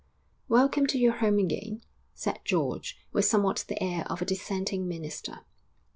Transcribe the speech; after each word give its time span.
'Welcome 0.47 0.87
to 0.87 0.97
your 0.97 1.17
home 1.17 1.37
again,' 1.37 1.83
said 2.15 2.39
George, 2.43 2.97
with 3.11 3.23
somewhat 3.25 3.63
the 3.67 3.79
air 3.83 4.03
of 4.11 4.19
a 4.19 4.25
dissenting 4.25 4.87
minister. 4.87 5.41